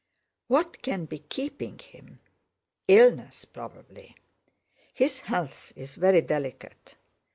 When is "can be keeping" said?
0.81-1.77